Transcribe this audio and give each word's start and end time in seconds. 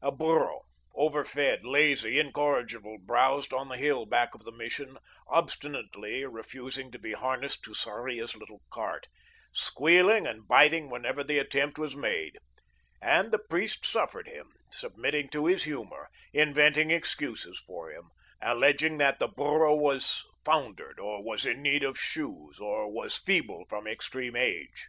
A 0.00 0.12
burro, 0.12 0.60
over 0.94 1.24
fed, 1.24 1.64
lazy, 1.64 2.20
incorrigible, 2.20 2.98
browsed 3.00 3.52
on 3.52 3.68
the 3.68 3.76
hill 3.76 4.06
back 4.06 4.32
of 4.32 4.44
the 4.44 4.52
Mission, 4.52 4.96
obstinately 5.26 6.24
refusing 6.24 6.92
to 6.92 7.00
be 7.00 7.14
harnessed 7.14 7.64
to 7.64 7.74
Sarria's 7.74 8.36
little 8.36 8.62
cart, 8.70 9.08
squealing 9.52 10.24
and 10.24 10.46
biting 10.46 10.88
whenever 10.88 11.24
the 11.24 11.38
attempt 11.40 11.80
was 11.80 11.96
made; 11.96 12.38
and 13.00 13.32
the 13.32 13.40
priest 13.40 13.84
suffered 13.84 14.28
him, 14.28 14.52
submitting 14.70 15.28
to 15.30 15.46
his 15.46 15.64
humour, 15.64 16.08
inventing 16.32 16.92
excuses 16.92 17.58
for 17.66 17.90
him, 17.90 18.10
alleging 18.40 18.98
that 18.98 19.18
the 19.18 19.26
burro 19.26 19.74
was 19.74 20.24
foundered, 20.44 21.00
or 21.00 21.24
was 21.24 21.44
in 21.44 21.60
need 21.60 21.82
of 21.82 21.98
shoes, 21.98 22.60
or 22.60 22.88
was 22.88 23.18
feeble 23.18 23.64
from 23.68 23.88
extreme 23.88 24.36
age. 24.36 24.86